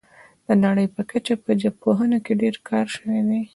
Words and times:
د 0.47 0.49
نړۍ 0.63 0.87
په 0.95 1.01
کچه 1.11 1.33
په 1.43 1.51
ژبپوهنه 1.61 2.17
کې 2.25 2.33
ډیر 2.41 2.55
کار 2.69 2.85
شوی 2.95 3.19
دی 3.29 3.41